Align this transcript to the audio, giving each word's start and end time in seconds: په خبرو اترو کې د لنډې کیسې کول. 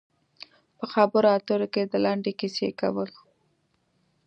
په 0.77 0.85
خبرو 0.93 1.27
اترو 1.37 1.67
کې 1.73 1.81
د 1.87 1.93
لنډې 2.05 2.31
کیسې 2.39 2.69
کول. 2.79 3.11